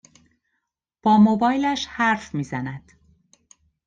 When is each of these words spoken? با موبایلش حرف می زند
با 1.03 1.17
موبایلش 1.17 1.85
حرف 1.87 2.35
می 2.35 2.43
زند 2.43 2.91